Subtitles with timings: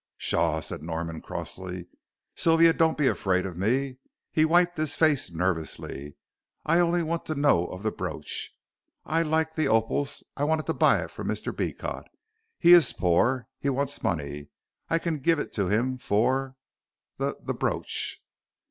[0.17, 1.85] "Pshaw," said Norman, crossly,
[2.33, 3.99] "Sylvia, don't be afraid of me."
[4.31, 6.15] He wiped his face nervously.
[6.65, 8.51] "I only want to know of the brooch.
[9.05, 11.55] I like the opals I wanted to buy it from Mr.
[11.55, 12.07] Beecot.
[12.57, 14.47] He is poor he wants money.
[14.89, 16.55] I can give it to him, for
[17.19, 18.19] the the brooch."